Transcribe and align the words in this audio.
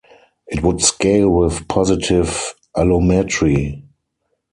It 0.47 0.63
would 0.63 0.81
scale 0.81 1.29
with 1.29 1.67
positive 1.67 2.55
allometry. 2.75 3.83